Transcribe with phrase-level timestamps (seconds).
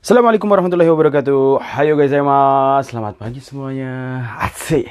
[0.00, 1.60] Assalamualaikum warahmatullahi wabarakatuh.
[1.60, 2.88] Hayo guys, mas.
[2.88, 4.24] Selamat pagi semuanya.
[4.40, 4.88] Atsi.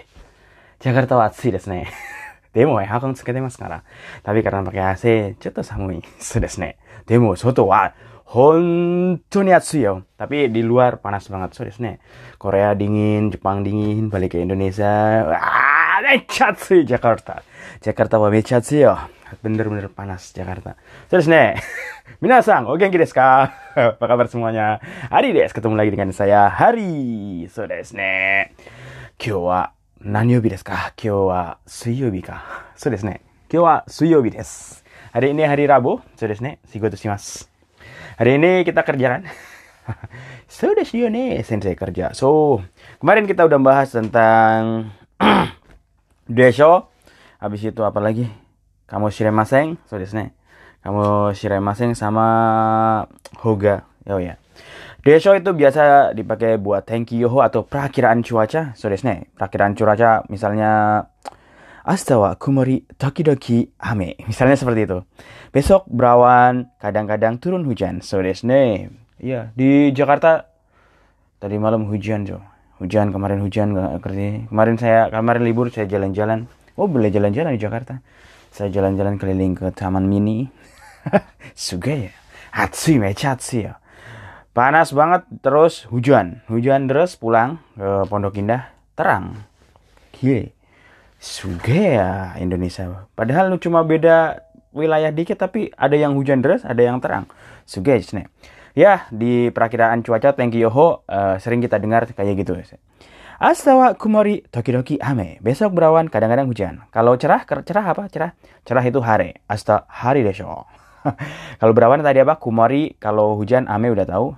[0.77, 1.89] Jakarta atsi desu ne.
[2.53, 3.81] Demo ya, hakang tsukete mas kara.
[4.21, 5.05] Tapi karena pakai AC,
[5.41, 6.05] cotto samui.
[6.21, 6.77] So ne.
[7.09, 7.89] Demo, soto wa
[8.37, 10.05] hontoni atsu yo.
[10.13, 11.57] Tapi di luar panas banget.
[11.57, 11.97] So desu ne.
[12.37, 15.25] Korea dingin, Jepang dingin, balik ke Indonesia.
[15.25, 17.41] Wah, mecha atsui Jakarta.
[17.81, 18.93] Jakarta wa atsui yo.
[19.39, 20.73] Bener-bener panas Jakarta.
[21.07, 21.55] Desu ne.
[22.23, 23.53] Minasang, o genki desu ka?
[23.95, 24.81] Apa kabar semuanya?
[25.13, 27.45] Hari des, ketemu lagi dengan saya Hari.
[27.53, 28.49] So desu ne.
[29.21, 29.69] Kyou wa
[30.01, 30.91] nani yobi desu ka?
[30.97, 32.41] Kyou wa suiyobi ka?
[32.73, 33.21] So desu ne.
[33.45, 34.81] Kyou wa suiyobi desu.
[35.13, 36.01] Hari ini hari Rabu.
[36.17, 36.57] So desu ne.
[36.67, 36.97] Shigoto.
[36.97, 39.23] Hari ini kita kerja kan?
[40.51, 42.11] so desu yo ne, sensei kerja.
[42.17, 42.59] So,
[42.99, 44.91] kemarin kita udah bahas tentang
[46.27, 46.89] desho.
[47.39, 48.27] Habis itu apa lagi?
[48.89, 49.77] Kamu shiremasen.
[49.85, 50.33] So desu ne
[50.79, 52.25] kamu shiremasen sama
[53.43, 54.39] hoga oh ya
[54.99, 58.75] Desho itu biasa dipakai buat tenki yoho atau perakiraan cuaca.
[58.75, 59.31] So desu ne.
[59.31, 61.05] Perakiraan cuaca misalnya
[61.87, 64.19] Asta wa kumori takidoki ame.
[64.29, 64.99] Misalnya seperti itu.
[65.49, 68.03] Besok berawan, kadang-kadang turun hujan.
[68.05, 68.45] So desu.
[69.19, 70.45] Iya, di Jakarta
[71.41, 72.43] tadi malam hujan, Jo.
[72.77, 74.47] Hujan kemarin hujan gak ngerti.
[74.47, 76.45] Kemarin saya kemarin libur saya jalan-jalan.
[76.77, 77.99] Oh, boleh jalan-jalan di Jakarta.
[78.49, 80.49] Saya jalan-jalan keliling ke Taman Mini.
[81.55, 82.13] Suge ya.
[82.49, 83.77] Hatsui mecha hatsui ya.
[84.51, 86.41] Panas banget terus hujan.
[86.49, 89.37] Hujan terus pulang ke Pondok Indah terang.
[90.11, 90.51] Gile.
[91.19, 93.07] Suge ya Indonesia.
[93.13, 97.29] Padahal cuma beda wilayah dikit tapi ada yang hujan deras, ada yang terang.
[97.67, 98.27] Suge nih.
[98.77, 102.55] Ya, di perakiraan cuaca Tengki Yoho uh, sering kita dengar kayak gitu.
[103.39, 105.39] Astawa kumori tokidoki ame.
[105.39, 106.83] Besok berawan kadang-kadang hujan.
[106.91, 108.11] Kalau cerah, cerah apa?
[108.11, 108.35] Cerah.
[108.67, 109.39] Cerah itu hare.
[109.47, 110.67] Asta hari desho.
[111.63, 112.35] kalau berawan tadi apa?
[112.35, 112.99] Kumori.
[112.99, 114.35] Kalau hujan ame udah tahu.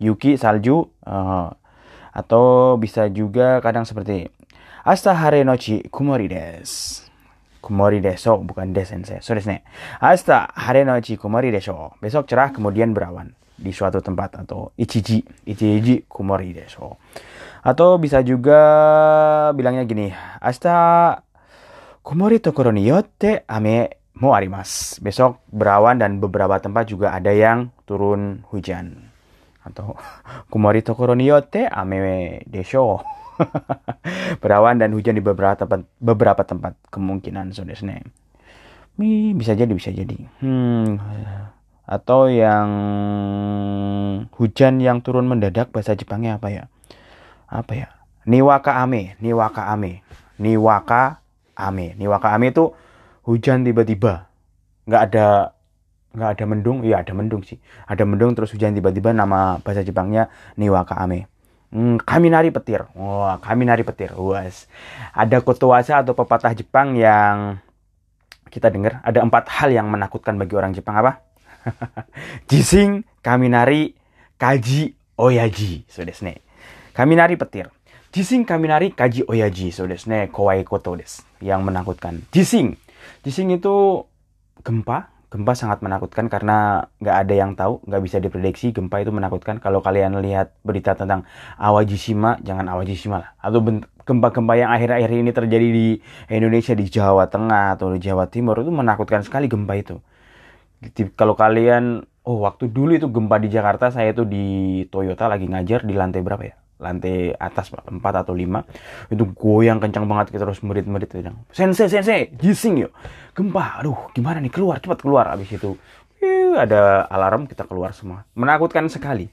[0.00, 0.88] Yuki salju.
[1.04, 1.52] Uh,
[2.16, 4.32] atau bisa juga kadang seperti
[4.88, 7.04] Asta hare nochi kumori des.
[7.60, 9.20] Kumori deso bukan des sensei.
[9.20, 9.62] So desu ne.
[10.00, 11.92] Asta hare nochi kumori deso.
[12.00, 15.20] Besok cerah kemudian berawan di suatu tempat atau ichiji.
[15.44, 16.96] Ichiji kumori deso.
[17.60, 18.60] Atau bisa juga
[19.52, 20.08] bilangnya gini.
[20.40, 21.20] Asta
[22.00, 24.96] kumori tokoro ni yotte ame mo arimas.
[25.04, 29.12] Besok berawan dan beberapa tempat juga ada yang turun hujan.
[29.60, 30.00] Atau
[30.52, 33.04] kumori tokoro ni yotte ame desho.
[34.42, 38.04] berawan dan hujan di beberapa tempat beberapa tempat kemungkinan so desu ne.
[39.36, 40.16] bisa jadi bisa jadi.
[40.44, 41.00] Hmm.
[41.90, 42.68] Atau yang
[44.36, 46.64] hujan yang turun mendadak bahasa Jepangnya apa ya?
[47.50, 47.88] Apa ya?
[48.28, 50.06] Niwaka ame, niwaka ame.
[50.38, 51.18] Niwaka
[51.58, 51.98] ame.
[51.98, 52.70] Niwaka ame itu
[53.26, 54.30] hujan tiba-tiba.
[54.88, 55.54] nggak ada
[56.10, 57.58] nggak ada mendung, iya ada mendung sih.
[57.86, 61.30] Ada mendung terus hujan tiba-tiba nama bahasa Jepangnya niwaka ame.
[61.70, 62.90] Hmm, kaminari petir.
[62.98, 64.10] Wah, kaminari petir.
[64.18, 64.66] Was.
[65.14, 67.62] Ada kotoasa atau pepatah Jepang yang
[68.50, 71.22] kita dengar ada empat hal yang menakutkan bagi orang Jepang apa?
[72.50, 73.94] Jising, kaminari,
[74.34, 75.86] kaji, oyaji.
[75.86, 76.42] So desu ne.
[76.90, 77.70] Kaminari petir.
[78.10, 79.70] Jising, kaminari, kaji, oyaji.
[79.70, 80.26] So desu ne.
[80.26, 81.22] Kowai koto desu.
[81.38, 82.26] Yang menakutkan.
[82.34, 82.74] Jising.
[83.22, 84.02] Jising itu
[84.66, 89.62] gempa, gempa sangat menakutkan karena nggak ada yang tahu, nggak bisa diprediksi gempa itu menakutkan.
[89.62, 91.22] Kalau kalian lihat berita tentang
[91.56, 93.30] Awajishima, jangan Awajishima lah.
[93.38, 93.62] Atau
[94.04, 95.86] gempa-gempa yang akhir-akhir ini terjadi di
[96.28, 100.02] Indonesia, di Jawa Tengah atau di Jawa Timur itu menakutkan sekali gempa itu.
[101.14, 104.44] Kalau kalian, oh waktu dulu itu gempa di Jakarta, saya itu di
[104.90, 106.59] Toyota lagi ngajar di lantai berapa ya?
[106.80, 112.32] Lantai atas 4 atau 5 itu goyang kencang banget kita terus merit-merit bilang sensei sensei
[112.34, 112.92] gising yuk.
[113.36, 114.50] Gempa aduh gimana nih?
[114.50, 115.28] Keluar cepat keluar.
[115.30, 115.76] Abis itu
[116.20, 118.28] Yuh, ada alarm kita keluar semua.
[118.36, 119.32] Menakutkan sekali.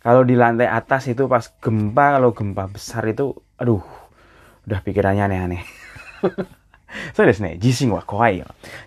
[0.00, 3.84] Kalau di lantai atas itu pas gempa kalau gempa besar itu aduh
[4.66, 5.62] udah pikirannya aneh-aneh.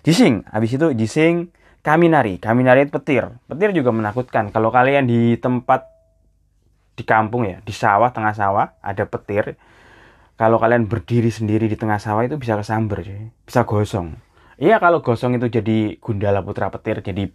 [0.06, 1.50] Jising habis itu jising
[1.80, 3.32] kaminari kaminari itu petir.
[3.48, 4.50] Petir juga menakutkan.
[4.50, 5.95] Kalau kalian di tempat
[6.96, 9.60] di kampung ya, di sawah, tengah sawah, ada petir.
[10.40, 13.32] Kalau kalian berdiri sendiri di tengah sawah itu bisa kesamber, cuy.
[13.44, 14.16] bisa gosong.
[14.56, 17.28] Iya kalau gosong itu jadi Gundala Putra Petir, jadi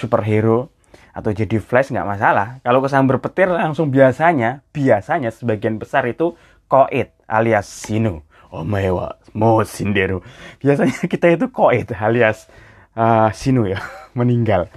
[0.00, 0.72] superhero
[1.12, 2.64] atau jadi Flash nggak masalah.
[2.64, 6.34] Kalau kesamber petir langsung biasanya, biasanya sebagian besar itu
[6.66, 8.24] koit alias sinu.
[8.48, 10.24] Omewa, mo sinderu.
[10.64, 12.48] Biasanya kita itu koit alias
[12.96, 13.80] uh, sinu ya,
[14.18, 14.72] meninggal.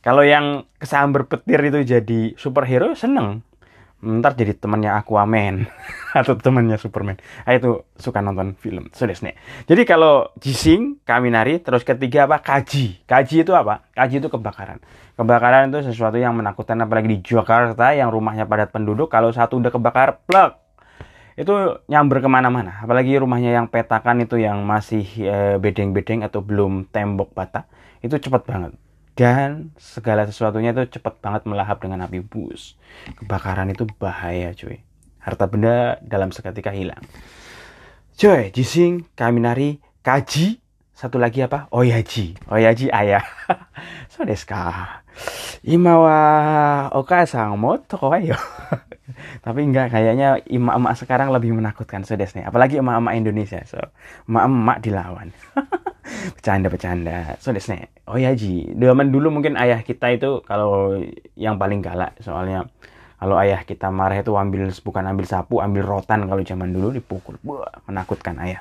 [0.00, 3.42] Kalau yang kesamber petir itu jadi superhero seneng
[4.04, 5.64] ntar jadi temannya Aquaman
[6.20, 7.16] atau temannya Superman.
[7.48, 8.92] Ah itu suka nonton film.
[8.92, 9.34] Sudah nih.
[9.64, 12.44] Jadi kalau Jising, Kaminari, terus ketiga apa?
[12.44, 13.08] Kaji.
[13.08, 13.88] Kaji itu apa?
[13.96, 14.78] Kaji itu kebakaran.
[15.16, 19.08] Kebakaran itu sesuatu yang menakutkan apalagi di Jakarta yang rumahnya padat penduduk.
[19.08, 20.60] Kalau satu udah kebakar, plek.
[21.36, 22.80] Itu nyamber ke mana-mana.
[22.84, 27.68] Apalagi rumahnya yang petakan itu yang masih eh, bedeng-bedeng atau belum tembok bata.
[28.00, 28.85] Itu cepat banget
[29.16, 32.76] dan segala sesuatunya itu cepat banget melahap dengan api bus.
[33.16, 34.84] Kebakaran itu bahaya cuy.
[35.24, 37.00] Harta benda dalam seketika hilang.
[38.20, 40.60] Cuy, jising, kaminari, kaji,
[40.92, 41.68] satu lagi apa?
[41.72, 42.36] Oyaji.
[42.48, 43.24] Oyaji ayah.
[44.12, 45.00] so deska.
[45.64, 46.20] Imawa
[46.92, 48.36] oka sang moto ayo.
[49.44, 52.44] Tapi enggak kayaknya emak-emak sekarang lebih menakutkan so nih.
[52.44, 53.60] Apalagi emak-emak Indonesia.
[53.64, 53.80] So,
[54.28, 55.32] emak-emak dilawan.
[56.36, 57.38] bercanda-bercanda.
[57.42, 57.90] So nih.
[58.06, 61.00] Oh ya Ji, zaman dulu mungkin ayah kita itu kalau
[61.34, 62.70] yang paling galak soalnya
[63.16, 67.40] kalau ayah kita marah itu ambil bukan ambil sapu, ambil rotan kalau zaman dulu dipukul.
[67.42, 68.60] Wah, menakutkan ayah.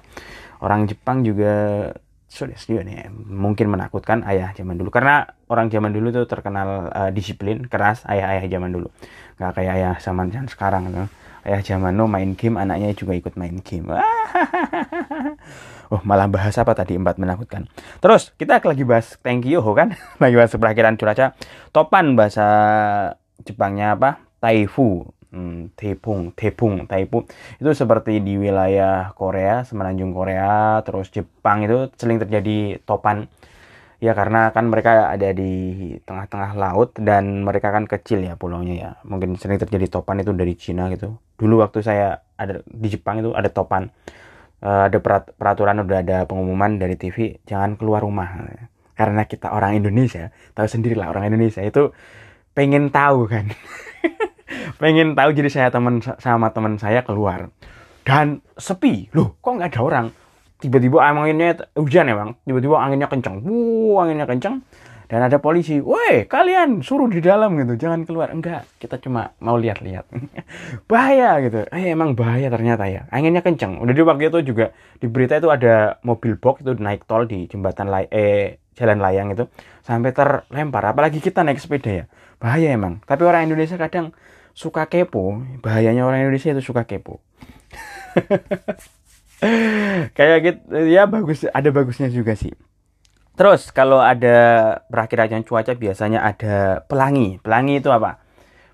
[0.63, 1.91] Orang Jepang juga
[2.35, 7.07] sudah juga nih mungkin menakutkan ayah zaman dulu karena orang zaman dulu tuh terkenal uh,
[7.13, 8.91] disiplin keras ayah-ayah zaman dulu
[9.39, 11.07] nggak kayak ayah zaman sekarang tuh
[11.45, 13.93] ayah zaman no main game anaknya juga ikut main game
[15.93, 17.69] Oh malah bahas apa tadi empat menakutkan.
[18.01, 19.93] Terus kita lagi bahas thank you kan,
[20.23, 21.37] lagi bahas perakhiran cuaca.
[21.69, 22.47] Topan bahasa
[23.45, 24.17] Jepangnya apa?
[24.41, 27.29] Taifu, hmm, tepung, tepung, taifu.
[27.61, 33.29] Itu seperti di wilayah Korea, semenanjung Korea, terus Jepang itu sering terjadi topan.
[34.05, 38.91] Ya karena kan mereka ada di tengah-tengah laut dan mereka kan kecil ya pulaunya ya.
[39.01, 41.17] Mungkin sering terjadi topan itu dari Cina gitu.
[41.41, 43.89] Dulu waktu saya ada di Jepang itu ada topan.
[44.61, 45.01] Uh, ada
[45.33, 48.45] peraturan udah ada pengumuman dari TV jangan keluar rumah.
[48.93, 51.89] Karena kita orang Indonesia tahu sendiri lah orang Indonesia itu
[52.53, 53.49] pengen tahu kan.
[54.81, 57.49] Pengen tahu jadi saya teman sama teman saya keluar.
[58.05, 59.09] Dan sepi.
[59.17, 60.07] Loh kok nggak ada orang
[60.65, 64.65] tiba-tiba anginnya hujan ya bang tiba-tiba anginnya kencang wuh anginnya kencang
[65.05, 68.33] dan ada polisi, woi kalian suruh di dalam gitu, jangan keluar.
[68.33, 70.09] Enggak, kita cuma mau lihat-lihat.
[70.89, 71.61] bahaya gitu.
[71.69, 73.05] Eh emang bahaya ternyata ya.
[73.13, 73.77] Anginnya kenceng.
[73.85, 77.45] Udah di waktu itu juga di berita itu ada mobil box itu naik tol di
[77.45, 79.45] jembatan lay eh jalan layang itu
[79.85, 80.81] sampai terlempar.
[80.89, 82.05] Apalagi kita naik sepeda ya.
[82.41, 82.97] Bahaya emang.
[83.05, 84.09] Tapi orang Indonesia kadang
[84.57, 85.37] suka kepo.
[85.61, 87.21] Bahayanya orang Indonesia itu suka kepo.
[90.17, 92.53] Kayak gitu ya bagus ada bagusnya juga sih
[93.35, 97.35] Terus kalau ada perakhiran cuaca biasanya ada pelangi.
[97.43, 98.23] Pelangi itu apa?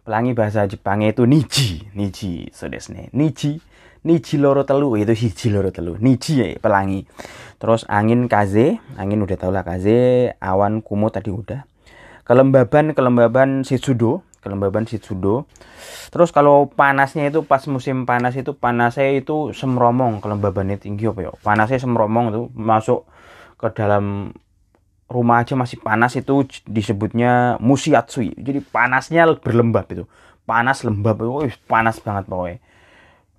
[0.05, 3.09] Pelangi bahasa Jepangnya itu niji, niji, so desne.
[3.09, 3.57] Niji,
[4.05, 5.97] niji loro telu itu hiji loro telu.
[5.97, 7.09] Niji ya, pelangi.
[7.57, 11.65] Terus angin kaze, angin udah tau lah kaze, awan kumo tadi udah.
[12.21, 15.45] Kelembaban, kelembaban shitsudo, kelembaban shitsudo.
[16.09, 21.31] Terus kalau panasnya itu pas musim panas itu panasnya itu semromong, kelembabannya tinggi apa ya?
[21.39, 23.07] Panasnya semromong itu masuk
[23.61, 24.33] ke dalam
[25.11, 28.33] rumah aja masih panas itu disebutnya musiatsui.
[28.39, 30.03] Jadi panasnya berlembab itu.
[30.47, 32.59] Panas lembab itu panas banget pokoknya.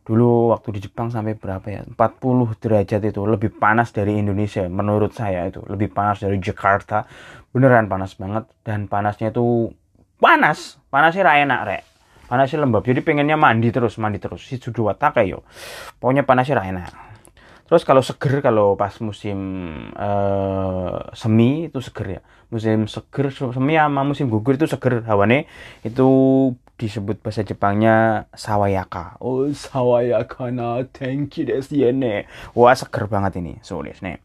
[0.03, 1.83] Dulu waktu di Jepang sampai berapa ya?
[1.87, 5.65] 40 derajat itu lebih panas dari Indonesia menurut saya itu.
[5.67, 7.09] Lebih panas dari Jakarta.
[7.51, 9.73] Beneran panas banget dan panasnya itu
[10.23, 10.79] panas.
[10.87, 11.83] Panasnya ra enak, rek.
[12.31, 12.87] Panasnya lembab.
[12.87, 14.47] Jadi pengennya mandi terus, mandi terus.
[14.47, 14.95] Si sudah
[15.27, 15.43] yo.
[15.99, 17.13] Pokoknya panasnya ra enak
[17.73, 19.41] Terus kalau seger kalau pas musim
[19.97, 22.23] uh, semi itu seger ya.
[22.53, 25.49] Musim seger semi sama musim gugur itu seger hawane
[25.81, 26.05] itu
[26.77, 29.17] disebut bahasa Jepangnya sawayaka.
[29.25, 32.29] Oh, sawayaka na tenki desu ne.
[32.53, 33.57] Wah, seger banget ini.
[33.65, 34.21] So, nih.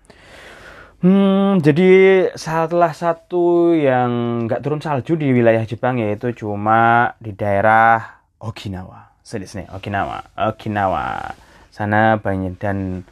[0.97, 8.25] Hmm, jadi salah satu yang nggak turun salju di wilayah Jepang yaitu cuma di daerah
[8.41, 9.13] Okinawa.
[9.21, 10.25] Sedih nih, Okinawa.
[10.33, 11.37] Okinawa.
[11.69, 13.05] Sana banyak dan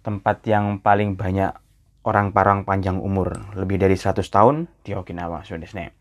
[0.00, 1.52] tempat yang paling banyak
[2.08, 5.92] orang parang panjang umur lebih dari 100 tahun di Okinawa Sensei.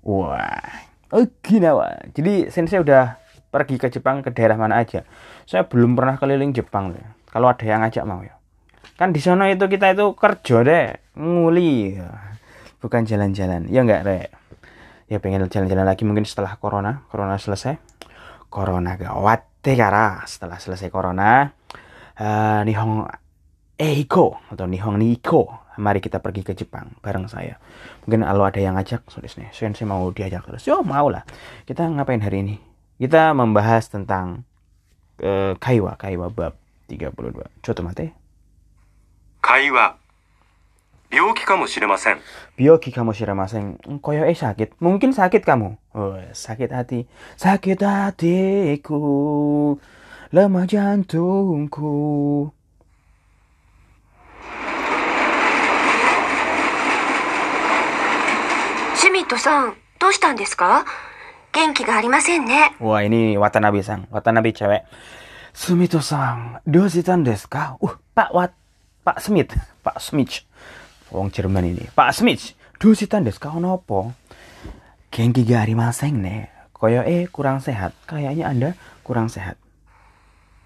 [0.00, 0.80] Wah,
[1.12, 2.08] Okinawa.
[2.16, 3.20] Jadi Sensei udah
[3.52, 5.04] pergi ke Jepang ke daerah mana aja.
[5.44, 6.96] Saya belum pernah keliling Jepang.
[7.28, 8.33] Kalau ada yang ngajak mau ya.
[8.94, 10.86] Kan di sana itu kita itu kerja deh,
[11.18, 11.98] nguli.
[12.78, 13.66] Bukan jalan-jalan.
[13.66, 14.28] Ya enggak, Rek?
[15.10, 17.74] Ya pengen jalan-jalan lagi mungkin setelah corona, corona selesai.
[18.46, 21.50] Corona gawat deh karena setelah selesai corona
[22.20, 23.08] uh, Nihong
[23.74, 25.50] Eiko atau Nihon Niko.
[25.74, 27.58] Mari kita pergi ke Jepang bareng saya.
[28.06, 30.62] Mungkin kalau ada yang ngajak, nih, saya mau diajak terus.
[30.70, 31.26] Yo mau lah.
[31.66, 32.56] Kita ngapain hari ini?
[32.94, 34.46] Kita membahas tentang
[35.18, 36.54] uh, Kaiwa, Kaiwa bab
[36.86, 37.10] 32.
[37.58, 38.23] Coba mate.
[39.46, 39.96] 会話
[41.10, 42.18] 病気かもしれません。
[42.56, 43.76] 病気かもしれません。
[44.00, 45.78] こよえ、さけ、もんきんさけかも。
[46.32, 47.04] さけたて、
[47.36, 49.78] さけたてこ、
[50.32, 52.54] ラマジャンとんこ。
[58.96, 60.86] シュミットさん、どうしたんですか？
[61.52, 62.74] 元気がありませんね。
[62.80, 64.84] おいに、渡辺さん、渡辺ちゃべ。
[65.52, 67.76] シュミットさん、どうしたんですか？
[67.82, 68.50] うっ、ぱ、わ。
[69.03, 70.45] Pak Smith, Pak Smith.
[71.09, 71.89] Wong Jerman ini.
[71.95, 74.13] Pak Smith, dositan desu ka ono apa?
[75.09, 76.49] Genki ga arimasen ne.
[76.73, 77.97] Koyo eh kurang sehat.
[78.05, 78.69] Kayaknya Anda
[79.03, 79.57] kurang sehat.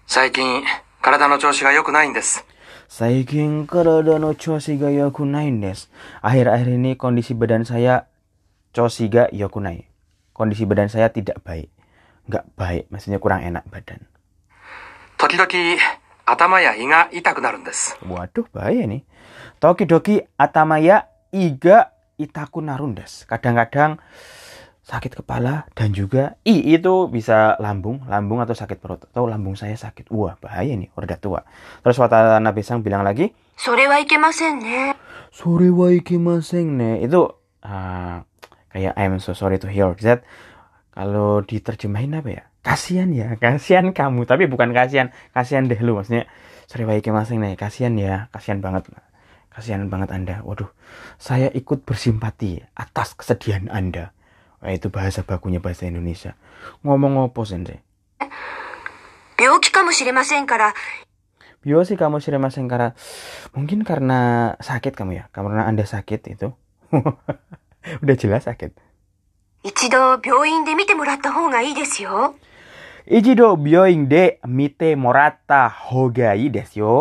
[0.06, 0.62] 最近、
[1.00, 2.44] 体の調子が良くないんです。
[2.88, 5.88] Saikin karada no chosiga yokunai desu.
[6.22, 8.06] Akhir-akhir ini kondisi badan saya
[8.70, 9.88] chosiga yokunai.
[10.30, 11.72] Kondisi badan saya tidak baik.
[12.30, 14.06] Nggak baik, maksudnya kurang enak badan.
[15.18, 15.48] 時々、
[16.29, 17.65] Atamaya ya itaku narun.
[18.05, 19.01] Waduh, bahaya nih.
[19.57, 22.93] Tokidoki atamaya iga itaku narun.
[23.25, 23.97] Kadang-kadang
[24.89, 29.77] sakit kepala dan juga i itu bisa lambung, lambung atau sakit perut atau lambung saya
[29.77, 30.09] sakit.
[30.09, 31.45] Wah, bahaya nih orda tua.
[31.85, 34.85] Terus Watanabe Sang bilang lagi, "Sore wa ikemasen ne." Ya.
[35.29, 36.91] Sore wa ikemasen ne.
[36.97, 37.05] Ya.
[37.05, 38.25] Itu uh,
[38.73, 40.25] kayak I'm so sorry to hear that.
[40.89, 42.43] Kalau diterjemahin apa ya?
[42.64, 44.24] Kasihan ya, kasihan kamu.
[44.24, 46.26] Tapi bukan kasihan, kasihan deh lu maksudnya.
[46.66, 47.54] Sorry wa ikimasen ne.
[47.54, 48.88] Kasihan ya, kasihan banget.
[49.52, 50.42] Kasihan banget Anda.
[50.42, 50.72] Waduh,
[51.20, 54.10] saya ikut bersimpati atas kesedihan Anda.
[54.64, 56.34] Wah, itu bahasa bakunya bahasa Indonesia.
[56.82, 57.84] Ngomong apa sensei?
[59.36, 60.74] 病気かもしれませんから、
[61.64, 62.92] Biosi kamu shiremasen kara
[63.56, 66.52] mungkin karena sakit kamu ya, karena anda sakit itu.
[68.04, 68.76] Udah jelas sakit.
[69.64, 72.36] 一度病院で見てもらった方がいいですよ。
[73.09, 76.93] Ichido byoing de mite morata hogai desu yo.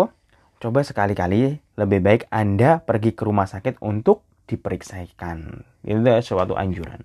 [0.57, 5.69] Coba sekali-kali lebih baik Anda pergi ke rumah sakit untuk diperiksakan.
[5.85, 7.05] Itu suatu anjuran.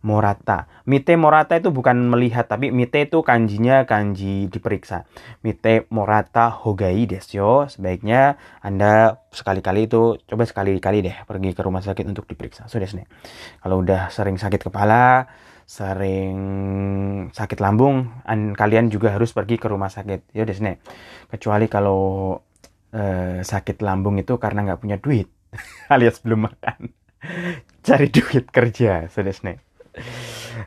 [0.00, 0.72] Morata.
[0.88, 5.04] Mite morata itu bukan melihat, tapi mite itu kanjinya kanji diperiksa.
[5.44, 7.52] Mite morata hogai desu yo.
[7.68, 12.72] Sebaiknya Anda sekali-kali itu, coba sekali-kali deh pergi ke rumah sakit untuk diperiksa.
[12.72, 13.04] Sudah so,
[13.60, 15.28] Kalau udah sering sakit kepala,
[15.70, 16.34] sering
[17.30, 20.34] sakit lambung, an, kalian juga harus pergi ke rumah sakit.
[20.34, 20.82] Ya desne.
[21.30, 22.34] Kecuali kalau
[22.90, 25.30] eh, sakit lambung itu karena nggak punya duit,
[25.94, 26.90] alias belum makan,
[27.86, 29.62] cari duit kerja, so desne.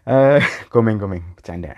[0.08, 0.40] Eh,
[0.72, 1.76] gomeng-gomeng, bercanda.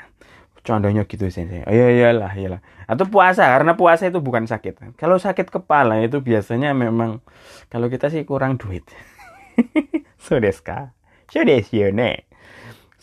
[0.65, 1.61] Contohnya gitu sensei.
[1.65, 2.61] Oh iya iyalah, iyalah.
[2.89, 4.97] Atau puasa karena puasa itu bukan sakit.
[4.97, 7.21] Kalau sakit kepala itu biasanya memang
[7.69, 8.81] kalau kita sih kurang duit.
[10.25, 10.89] so desu ka?
[11.29, 11.85] So desu.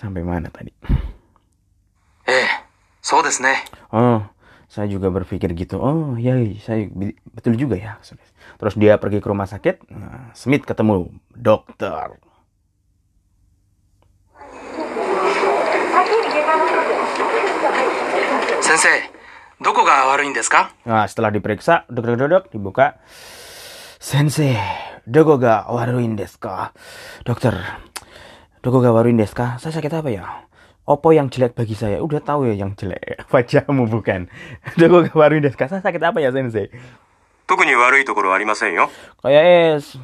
[0.02, 0.74] Sampai mana tadi?
[2.26, 2.50] Eh,
[2.98, 3.54] so desu ne.
[3.94, 4.18] Oh,
[4.66, 5.78] saya juga berpikir gitu.
[5.78, 6.90] Oh, ya, saya
[7.30, 8.02] betul juga ya.
[8.58, 9.86] Terus dia pergi ke rumah sakit.
[9.94, 12.18] Nah, Smith ketemu dokter.
[18.58, 19.06] Sensei,
[19.62, 20.74] doko ga waruin desu ka?
[20.82, 22.98] Nah, setelah diperiksa, dok dok dok dibuka.
[24.02, 24.58] Sensei,
[25.06, 26.74] doko ga waruin desu ka?
[27.22, 27.54] Dokter,
[28.62, 30.46] Dogo gawarin Deska, saya sakit apa ya?
[30.86, 34.30] Oppo yang jelek bagi saya, udah tahu ya yang jelek, wajahmu bukan.
[34.78, 36.70] Dogo gawarin Deska, saya sakit apa ya Sensei?
[37.42, 38.86] Tukunya ni warui tokoro arimasen yo.
[39.18, 39.42] Kayak
[39.82, 39.98] es,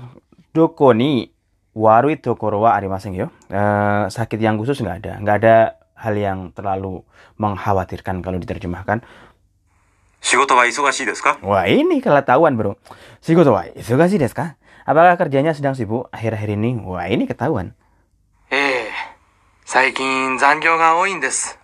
[0.51, 1.31] doko ni
[1.71, 3.31] warui tokoro wa arimasen yo.
[3.47, 5.57] Eh, sakit yang khusus nggak ada, nggak ada
[5.95, 7.07] hal yang terlalu
[7.39, 9.07] mengkhawatirkan kalau diterjemahkan.
[10.19, 11.39] Shigoto wa isugashi desu ka?
[11.47, 12.75] Wah, ini ketahuan, Bro.
[13.23, 14.59] Shigoto wa isugashi desu ka?
[14.83, 16.75] Apakah kerjanya sedang sibuk akhir-akhir ini?
[16.83, 17.79] Wah, ini ketahuan.
[19.68, 21.58] ええ、最近残業が多いんです。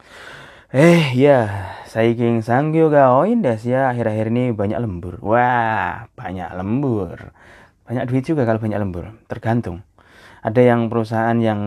[0.70, 1.50] Eh ya,
[1.89, 3.89] saiking sanggyo ga oin desu ya.
[3.89, 5.18] Akhir-akhir ini banyak lembur.
[5.25, 7.34] Wah banyak lembur.
[7.89, 9.18] Banyak duit juga kalau banyak lembur.
[9.25, 9.82] Tergantung.
[10.46, 11.62] Ada yang perusahaan yang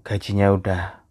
[0.00, 1.04] gajinya udah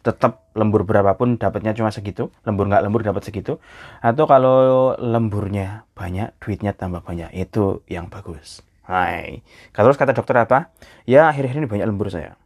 [0.00, 2.32] tetap lembur berapapun dapatnya cuma segitu.
[2.48, 3.60] Lembur nggak lembur dapat segitu.
[4.00, 7.36] Atau kalau lemburnya banyak, duitnya tambah banyak.
[7.36, 8.64] Itu yang bagus.
[8.88, 9.44] Hai.
[9.76, 10.72] Terus kata dokter apa?
[11.04, 12.39] Ya akhir-akhir ini banyak lembur saya.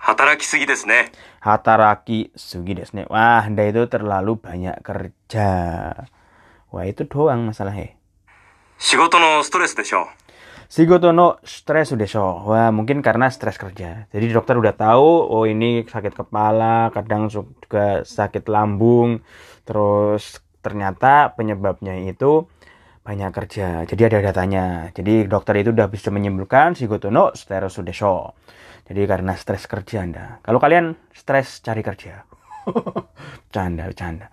[0.00, 1.12] 働きすぎですね。
[1.40, 3.06] Hataraki sugi desu ne.
[3.10, 5.50] Wah, Anda itu terlalu banyak kerja.
[6.70, 7.94] Wah, itu doang masalahnya.
[8.78, 10.06] 仕事のストレスでしょう。
[10.68, 12.42] Shigoto no stress desho.
[12.42, 14.10] Wah, mungkin karena stres kerja.
[14.10, 19.22] Jadi dokter udah tahu, oh ini sakit kepala, kadang juga sakit lambung.
[19.62, 22.50] Terus ternyata penyebabnya itu
[23.11, 23.83] banyak kerja.
[23.83, 24.87] Jadi ada datanya.
[24.95, 28.31] Jadi dokter itu udah bisa menyimpulkan Shigoto no stress desho.
[28.87, 30.39] Jadi karena stres kerja Anda.
[30.39, 32.23] Kalau kalian stres cari kerja.
[33.53, 34.31] Canda, canda.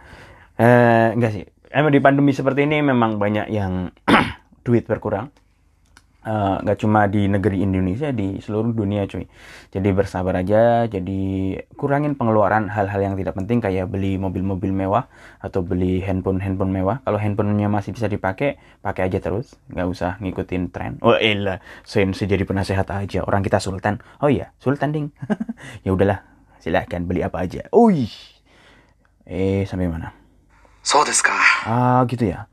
[0.55, 1.45] Eh, enggak sih.
[1.75, 3.91] Emang di pandemi seperti ini memang banyak yang
[4.67, 5.33] duit berkurang.
[6.29, 9.25] Eh, nggak uh, cuma di negeri Indonesia di seluruh dunia cuy.
[9.73, 11.21] Jadi bersabar aja jadi
[11.73, 15.09] kurangin pengeluaran hal-hal yang tidak penting kayak beli mobil-mobil mewah
[15.41, 17.01] atau beli handphone handphone mewah.
[17.01, 19.57] Kalau handphonenya masih bisa dipakai pakai aja terus.
[19.73, 20.93] Nggak usah ngikutin tren.
[21.01, 23.25] Oh elah saya jadi penasehat aja.
[23.25, 23.97] Orang kita sultan.
[24.21, 25.09] Oh iya sultan ding.
[25.87, 26.21] Ya udahlah
[26.61, 27.65] silahkan beli apa aja.
[27.73, 30.13] Oh eh sampai mana?
[30.85, 31.25] So desu
[31.65, 32.53] ah gitu ya.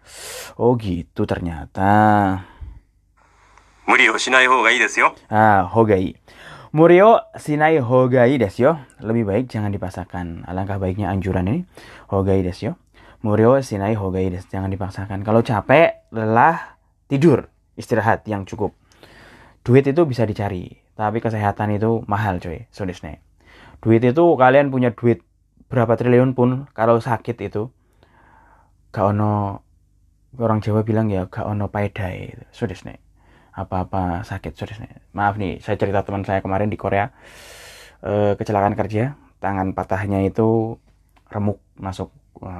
[0.56, 2.55] Oh gitu ternyata
[3.91, 5.17] 無理をしない方がいいですよ。
[5.29, 6.15] Ah, hogai.
[6.71, 8.79] Murio sinai hogai desu yo.
[9.03, 10.47] Lebih baik jangan dipaksakan.
[10.47, 11.67] Alangkah baiknya anjuran ini.
[12.07, 12.73] Hogai desu yo.
[13.27, 14.47] Murio sinai hogai desu.
[14.47, 15.27] Jangan dipaksakan.
[15.27, 16.79] Kalau capek, lelah,
[17.11, 17.51] tidur.
[17.75, 18.79] Istirahat yang cukup.
[19.67, 20.79] Duit itu bisa dicari.
[20.95, 22.71] Tapi kesehatan itu mahal coy.
[22.71, 23.19] So desne.
[23.83, 25.27] Duit itu kalian punya duit
[25.67, 26.71] berapa triliun pun.
[26.79, 27.75] Kalau sakit itu.
[28.95, 29.67] Gak ono.
[30.39, 32.39] Orang Jawa bilang ya gak ono paedai.
[32.55, 33.04] So desne
[33.56, 34.76] apa-apa sakit sorry.
[35.16, 37.08] Maaf nih saya cerita teman saya kemarin di Korea.
[38.04, 40.76] E, kecelakaan kerja tangan patahnya itu
[41.32, 42.12] remuk masuk
[42.44, 42.52] e,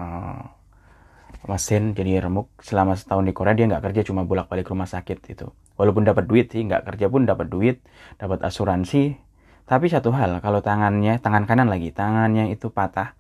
[1.52, 2.48] mesin jadi remuk.
[2.64, 5.52] Selama setahun di Korea dia nggak kerja cuma bolak-balik rumah sakit itu.
[5.76, 7.84] Walaupun dapat duit sih nggak kerja pun dapat duit
[8.16, 9.20] dapat asuransi.
[9.68, 13.18] Tapi satu hal kalau tangannya tangan kanan lagi tangannya itu patah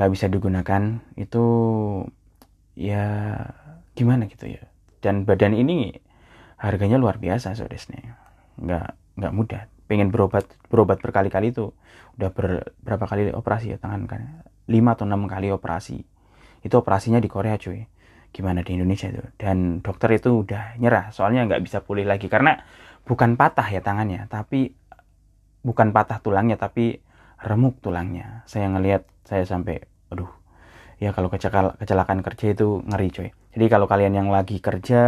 [0.00, 1.44] nggak bisa digunakan itu
[2.72, 3.04] ya
[3.92, 4.64] gimana gitu ya?
[5.04, 5.92] Dan badan ini
[6.62, 8.22] harganya luar biasa sodesnya
[8.62, 9.62] nggak nggak mudah.
[9.90, 11.74] Pengen berobat berobat berkali-kali itu
[12.16, 14.22] udah ber, berapa kali operasi ya tangan kan?
[14.70, 16.00] Lima atau enam kali operasi.
[16.62, 17.84] Itu operasinya di Korea cuy.
[18.32, 19.20] Gimana di Indonesia itu?
[19.36, 22.30] Dan dokter itu udah nyerah soalnya nggak bisa pulih lagi.
[22.30, 22.56] Karena
[23.04, 24.72] bukan patah ya tangannya tapi
[25.66, 27.02] bukan patah tulangnya tapi
[27.42, 28.46] remuk tulangnya.
[28.48, 30.30] Saya ngelihat saya sampai aduh
[31.02, 33.28] ya kalau kecelakaan kerja itu ngeri cuy.
[33.52, 35.02] Jadi kalau kalian yang lagi kerja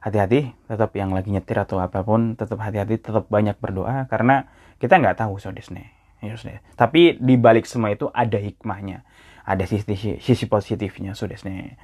[0.00, 5.20] hati-hati tetap yang lagi nyetir atau apapun tetap hati-hati tetap banyak berdoa karena kita nggak
[5.24, 6.36] tahu sodesne ya,
[6.76, 9.02] tapi di balik semua itu ada hikmahnya
[9.46, 11.80] ada sisi sisi positifnya sodesne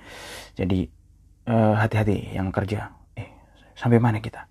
[0.58, 0.86] jadi
[1.48, 3.30] uh, hati-hati yang kerja eh
[3.74, 4.46] sampai mana kita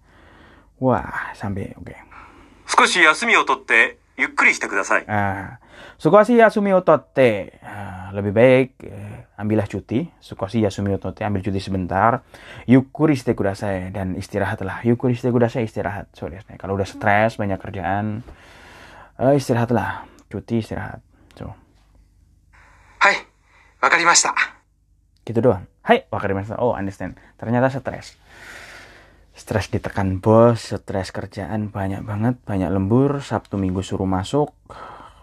[0.82, 2.00] wah sampai oke okay.
[2.72, 5.06] 少し休みをとって ゆっくりしてください。
[5.08, 5.58] Ah,
[5.98, 7.60] Sukoshi Yasumi Otote.
[7.64, 10.06] Ah, lebih baik eh, ambillah cuti.
[10.22, 12.22] Sukoshi Yasumi Otote ambil cuti sebentar.
[12.68, 14.86] Yukuri shite kudasai dan istirahatlah.
[14.86, 16.14] Yukuri shite kudasai istirahat.
[16.14, 18.22] So, kalau udah stres banyak kerjaan
[19.18, 20.06] uh, istirahatlah.
[20.30, 21.02] Cuti istirahat.
[21.34, 21.54] So.
[23.02, 23.26] Hai,
[23.82, 24.34] wakarimashita.
[25.26, 25.66] Gitu doang.
[25.82, 26.62] Hai, wakarimashita.
[26.62, 27.18] Oh, understand.
[27.42, 28.22] Ternyata stres
[29.37, 34.49] stres ditekan bos, stres kerjaan banyak banget, banyak lembur, Sabtu Minggu suruh masuk,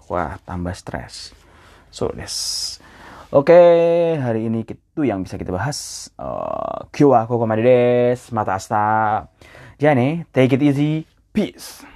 [0.05, 1.33] wah tambah stres.
[1.89, 2.33] So des.
[3.33, 3.57] Oke,
[4.21, 6.09] hari ini itu yang bisa kita bahas.
[6.21, 9.25] Uh, Kyo wa koko des, mata asta.
[9.81, 11.92] Jadi, take it easy, peace.